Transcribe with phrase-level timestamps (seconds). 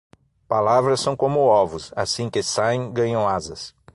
[0.47, 3.71] Palavras são como ovos: assim que saem, ganham asas.